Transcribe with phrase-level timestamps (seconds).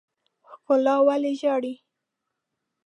[0.51, 1.73] ښکلا ولې ژاړي.